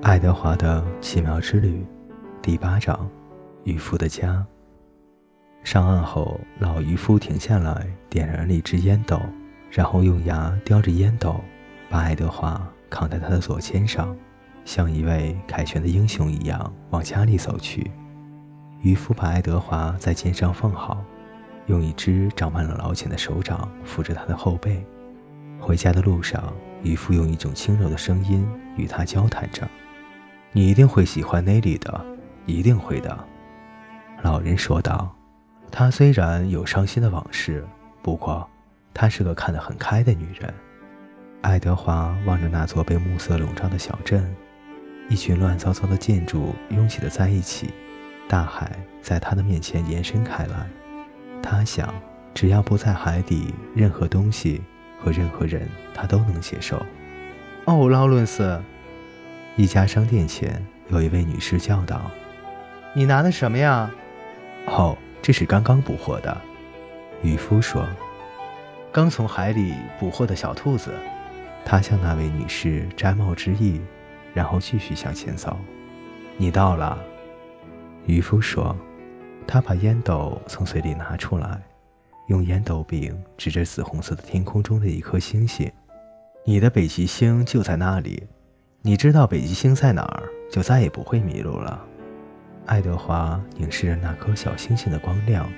[0.00, 1.84] 爱德华的奇妙之旅，
[2.40, 3.08] 第八章：
[3.64, 4.46] 渔夫的家。
[5.64, 9.20] 上岸后，老渔夫停下来，点燃了一支烟斗，
[9.70, 11.34] 然后用牙叼着烟斗，
[11.90, 14.16] 把爱德华扛在他的左肩上，
[14.64, 17.90] 像一位凯旋的英雄一样往家里走去。
[18.80, 21.02] 渔夫把爱德华在肩上放好，
[21.66, 24.86] 用一只长满了老茧的手掌扶着他的后背。
[25.58, 29.68] 回家的路上，渔夫用一种轻柔的声音与他交谈着。
[30.58, 32.04] 你一定会喜欢内里的，
[32.44, 33.16] 一定会的。”
[34.22, 35.14] 老人说道。
[35.70, 37.64] “她虽然有伤心的往事，
[38.02, 38.44] 不过
[38.92, 40.52] 她是个看得很开的女人。”
[41.42, 44.34] 爱德华望着那座被暮色笼罩的小镇，
[45.08, 47.72] 一群乱糟糟的建筑拥挤的在一起，
[48.28, 50.66] 大海在他的面前延伸开来。
[51.40, 51.94] 他想，
[52.34, 54.60] 只要不在海底，任何东西
[54.98, 56.84] 和任何人，他都能接受。
[57.66, 58.60] 哦，劳伦斯。
[59.58, 62.08] 一家商店前，有一位女士叫道
[62.94, 63.90] ：“你拿的什么呀
[64.66, 66.40] ？”“哦，这是刚刚捕获的。”
[67.24, 67.84] 渔夫说
[68.92, 70.94] ，“刚从海里捕获的小兔子。”
[71.66, 73.80] 他向那位女士摘帽致意，
[74.32, 75.58] 然后继续向前走。
[76.38, 76.96] “你到了。”
[78.06, 78.76] 渔夫说，
[79.44, 81.60] 他把烟斗从嘴里拿出来，
[82.28, 85.68] 用烟斗柄指着紫红色的天空中的一颗星星。
[86.46, 88.22] “你的北极星就在那里。”
[88.80, 91.84] 你知道北极星在哪儿，就再也不会迷路了。
[92.66, 95.50] 爱德华凝视着那颗小星星的光亮。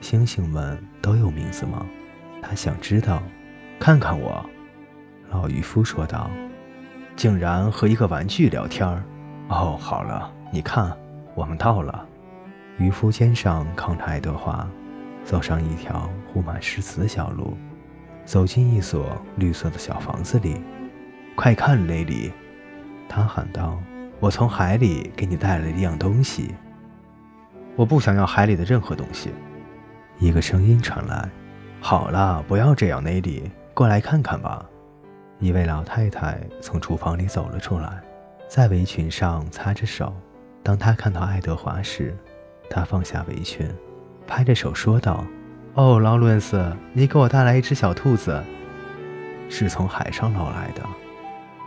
[0.00, 1.84] 星星们都有名字吗？
[2.40, 3.22] 他想知道。
[3.78, 4.44] 看看我，
[5.30, 6.30] 老渔夫说道。
[7.14, 8.88] 竟然和一个玩具聊天。
[9.48, 10.96] 哦，好了，你看，
[11.34, 12.06] 我们到了。
[12.78, 14.66] 渔夫肩上扛着爱德华，
[15.22, 17.58] 走上一条铺满石子的小路，
[18.24, 20.62] 走进一所绿色的小房子里。
[21.40, 22.32] 快看，雷里！
[23.08, 23.80] 他喊道
[24.18, 26.52] ：“我从海里给你带来一样东西。”
[27.78, 29.30] 我不想要海里的任何东西。
[30.18, 31.28] 一个声音传来
[31.78, 34.66] ：“好了，不要这样，雷里，过来看看吧。”
[35.38, 38.02] 一位老太太从厨房里走了出来，
[38.48, 40.12] 在围裙上擦着手。
[40.64, 42.16] 当她看到爱德华时，
[42.68, 43.64] 她放下围裙，
[44.26, 45.24] 拍着手说道
[45.74, 48.42] ：“哦，劳伦斯，你给我带来一只小兔子，
[49.48, 50.82] 是从海上捞来的。”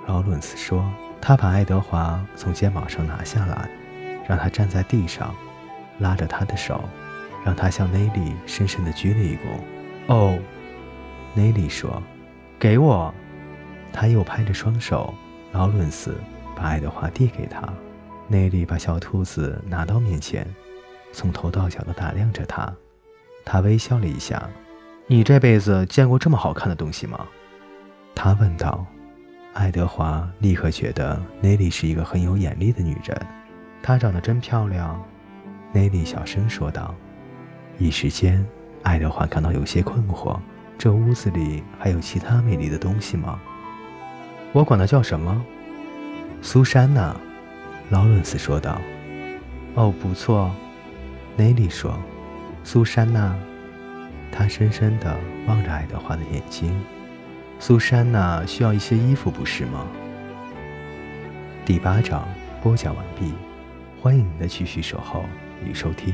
[0.07, 0.83] 劳伦斯说
[1.21, 3.69] ：“他把爱德华从肩膀上拿下来，
[4.27, 5.33] 让他站在地上，
[5.99, 6.83] 拉着他的手，
[7.45, 9.39] 让他向内里深深地鞠了一躬。”
[10.07, 10.37] 哦，
[11.35, 12.01] 内里说
[12.59, 13.13] ：“给我。”
[13.93, 15.13] 他又拍着双手。
[15.51, 16.15] 劳伦斯
[16.55, 17.61] 把爱德华递给他。
[18.27, 20.47] 内里把小兔子拿到面前，
[21.11, 22.73] 从头到脚地打量着他。
[23.45, 24.49] 他微笑了一下
[25.07, 27.27] ：“你这辈子见过这么好看的东西吗？”
[28.15, 28.85] 他问道。
[29.53, 33.17] 爱德华立刻觉得 Nelly 是一个很有眼力的女人，
[33.83, 35.03] 她长得真漂亮。
[35.73, 36.95] Nelly 小声说道。
[37.77, 38.45] 一时间，
[38.83, 40.39] 爱德华感到有些困惑：
[40.77, 43.39] 这屋子里还有其他美丽的东西吗？
[44.53, 45.43] 我管它叫什么？
[46.41, 47.15] 苏珊娜，
[47.89, 48.79] 劳伦斯说道。
[49.75, 50.49] 哦，不错
[51.37, 51.97] ，，Nelly 说。
[52.63, 53.35] 苏珊娜，
[54.31, 56.79] 他深深地望着爱德华的眼睛。
[57.61, 59.85] 苏珊娜需要一些衣服，不是吗？
[61.63, 62.27] 第八章
[62.59, 63.35] 播讲完毕，
[64.01, 65.25] 欢迎您的继续守候
[65.63, 66.11] 与收听。